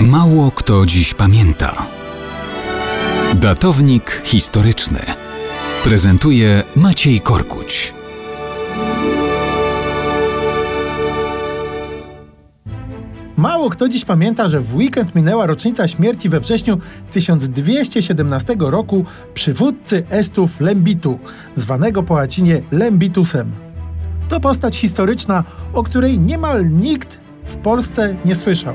Mało 0.00 0.50
kto 0.50 0.86
dziś 0.86 1.14
pamięta. 1.14 1.86
Datownik 3.34 4.22
historyczny 4.24 4.98
prezentuje 5.84 6.62
Maciej 6.76 7.20
Korkuć. 7.20 7.94
Mało 13.36 13.70
kto 13.70 13.88
dziś 13.88 14.04
pamięta, 14.04 14.48
że 14.48 14.60
w 14.60 14.74
weekend 14.74 15.14
minęła 15.14 15.46
rocznica 15.46 15.88
śmierci 15.88 16.28
we 16.28 16.40
wrześniu 16.40 16.78
1217 17.10 18.56
roku 18.58 19.04
przywódcy 19.34 20.04
Estów 20.10 20.60
Lembitu, 20.60 21.18
zwanego 21.54 22.02
po 22.02 22.14
łacinie 22.14 22.62
Lembitusem. 22.72 23.52
To 24.28 24.40
postać 24.40 24.76
historyczna, 24.76 25.44
o 25.72 25.82
której 25.82 26.20
niemal 26.20 26.70
nikt 26.70 27.18
w 27.44 27.56
Polsce 27.56 28.16
nie 28.24 28.34
słyszał. 28.34 28.74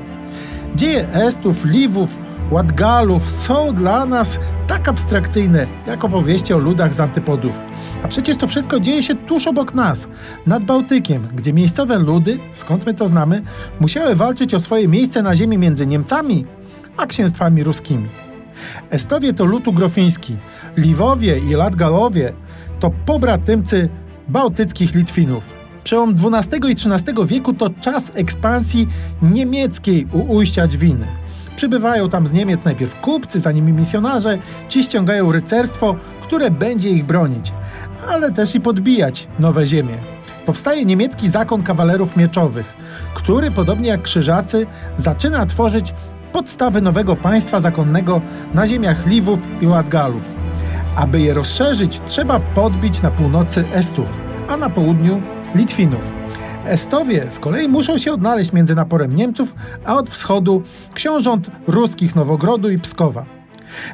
Dzieje 0.76 1.08
Estów, 1.14 1.66
Liwów, 1.66 2.18
Ładgalów 2.52 3.30
są 3.30 3.74
dla 3.76 4.06
nas 4.06 4.40
tak 4.68 4.90
abstrakcyjne, 4.90 5.68
jak 5.88 6.04
opowieści 6.04 6.54
o 6.54 6.58
ludach 6.58 6.94
z 6.94 7.00
antypodów. 7.00 7.60
A 8.04 8.08
przecież 8.08 8.38
to 8.38 8.48
wszystko 8.48 8.80
dzieje 8.80 9.04
się 9.04 9.16
tuż 9.16 9.48
obok 9.48 9.74
nas, 9.74 10.08
nad 10.48 10.64
Bałtykiem, 10.66 11.28
gdzie 11.36 11.54
miejscowe 11.54 12.00
ludy, 12.00 12.40
skąd 12.52 12.86
my 12.86 12.94
to 12.94 13.08
znamy, 13.08 13.42
musiały 13.80 14.16
walczyć 14.16 14.54
o 14.54 14.60
swoje 14.60 14.88
miejsce 14.88 15.22
na 15.22 15.36
ziemi 15.36 15.58
między 15.58 15.88
Niemcami 15.88 16.46
a 16.98 17.06
księstwami 17.06 17.64
ruskimi. 17.64 18.10
Estowie 18.90 19.34
to 19.34 19.46
lud 19.46 19.68
ugrofiński, 19.68 20.38
Liwowie 20.78 21.40
i 21.40 21.54
Ladgalowie 21.54 22.34
to 22.80 22.92
pobratymcy 23.06 23.90
bałtyckich 24.28 24.96
Litwinów. 24.96 25.61
Przełom 25.84 26.16
XII 26.34 26.72
i 26.72 26.74
XIII 26.74 27.28
wieku 27.28 27.54
to 27.54 27.70
czas 27.82 28.12
ekspansji 28.16 28.88
niemieckiej 29.22 30.08
u 30.14 30.34
ujścia 30.36 30.68
Dźwiny. 30.68 31.06
Przybywają 31.56 32.10
tam 32.10 32.28
z 32.28 32.34
Niemiec 32.34 32.64
najpierw 32.66 33.02
kupcy, 33.02 33.40
za 33.40 33.52
nimi 33.52 33.74
misjonarze, 33.74 34.38
ci 34.70 34.84
ściągają 34.84 35.32
rycerstwo, 35.32 35.96
które 36.22 36.52
będzie 36.52 36.90
ich 36.90 37.06
bronić, 37.06 37.54
ale 38.08 38.32
też 38.32 38.56
i 38.56 38.60
podbijać 38.62 39.28
nowe 39.40 39.66
ziemie. 39.66 39.98
Powstaje 40.46 40.86
niemiecki 40.86 41.30
zakon 41.30 41.64
kawalerów 41.64 42.18
mieczowych, 42.18 42.74
który, 43.14 43.52
podobnie 43.52 43.90
jak 43.90 44.02
krzyżacy, 44.02 44.68
zaczyna 44.98 45.46
tworzyć 45.46 45.94
podstawy 46.34 46.82
nowego 46.82 47.16
państwa 47.16 47.60
zakonnego 47.60 48.22
na 48.54 48.68
ziemiach 48.68 49.08
Liwów 49.08 49.40
i 49.62 49.68
Ładgalów. 49.68 50.36
Aby 50.96 51.22
je 51.22 51.34
rozszerzyć, 51.34 52.02
trzeba 52.06 52.40
podbić 52.40 53.02
na 53.02 53.12
północy 53.12 53.64
Estów, 53.74 54.18
a 54.48 54.58
na 54.58 54.70
południu 54.70 55.22
Litwinów. 55.56 56.14
Estowie 56.66 57.26
z 57.30 57.40
kolei 57.40 57.68
muszą 57.68 57.98
się 57.98 58.14
odnaleźć 58.14 58.54
między 58.54 58.76
naporem 58.76 59.16
Niemców, 59.16 59.54
a 59.86 59.96
od 59.96 60.10
wschodu 60.10 60.64
książąt 60.94 61.52
ruskich 61.68 62.16
Nowogrodu 62.16 62.70
i 62.70 62.80
Pskowa. 62.80 63.41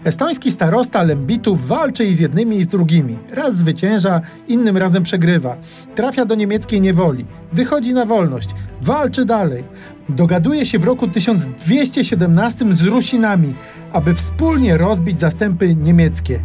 Estoński 0.04 0.52
starosta 0.52 1.04
Lembitów 1.04 1.68
walczy 1.68 2.06
i 2.06 2.14
z 2.14 2.20
jednymi 2.20 2.58
i 2.58 2.64
z 2.64 2.68
drugimi. 2.68 3.18
Raz 3.32 3.56
zwycięża, 3.56 4.22
innym 4.48 4.78
razem 4.78 5.04
przegrywa. 5.04 5.58
Trafia 5.96 6.26
do 6.26 6.36
niemieckiej 6.36 6.82
niewoli, 6.82 7.26
wychodzi 7.54 7.94
na 7.94 8.06
wolność, 8.06 8.50
walczy 8.82 9.26
dalej. 9.26 9.64
Dogaduje 10.10 10.66
się 10.66 10.80
w 10.80 10.84
roku 10.84 11.08
1217 11.08 12.74
z 12.74 12.84
Rusinami, 12.84 13.54
aby 13.92 14.16
wspólnie 14.16 14.78
rozbić 14.78 15.20
zastępy 15.20 15.76
niemieckie. 15.76 16.40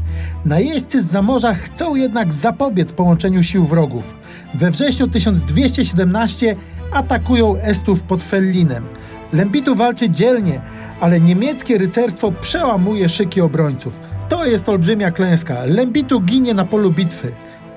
Najeźdźcy 0.45 1.03
z 1.03 1.07
zamorza 1.07 1.55
chcą 1.55 1.95
jednak 1.95 2.33
zapobiec 2.33 2.93
połączeniu 2.93 3.43
sił 3.43 3.65
wrogów. 3.65 4.15
We 4.55 4.71
wrześniu 4.71 5.09
1217 5.09 6.57
atakują 6.93 7.57
Estów 7.57 8.03
pod 8.03 8.23
Fellinem. 8.23 8.85
Lembitu 9.33 9.75
walczy 9.75 10.11
dzielnie, 10.11 10.61
ale 11.01 11.21
niemieckie 11.21 11.79
rycerstwo 11.79 12.33
przełamuje 12.33 13.09
szyki 13.09 13.41
obrońców. 13.41 14.01
To 14.29 14.47
jest 14.47 14.69
olbrzymia 14.69 15.11
klęska. 15.11 15.65
Lembitu 15.65 16.21
ginie 16.21 16.55
na 16.55 16.65
polu 16.65 16.91
bitwy. 16.91 17.33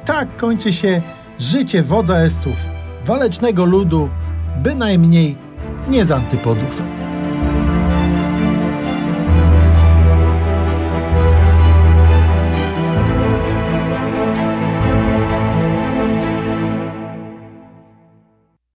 Tak 0.06 0.38
kończy 0.38 0.74
się 0.74 1.02
życie 1.40 1.84
wodza 1.84 2.18
Estów, 2.18 2.56
walecznego 3.06 3.66
ludu, 3.66 4.10
bynajmniej 4.64 5.38
nie 5.90 6.06
z 6.06 6.12
antypodów. 6.12 6.95